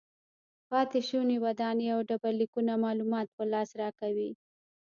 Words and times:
پاتې 0.69 0.99
شوې 1.09 1.37
ودانۍ 1.45 1.87
او 1.95 1.99
ډبرلیکونه 2.09 2.73
معلومات 2.85 3.27
په 3.35 3.43
لاس 3.53 3.69
راکوي. 3.81 4.31